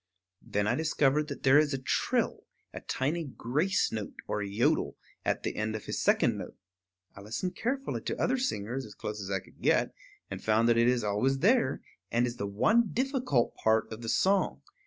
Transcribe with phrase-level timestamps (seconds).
[0.41, 5.43] Then I discovered that there is a trill, a tiny grace note or yodel, at
[5.43, 6.57] the end of his second note.
[7.15, 9.93] I listened carefully to other singers, as close as I could get,
[10.31, 14.09] and found that it is always there, and is the one difficult part of the
[14.09, 14.63] song.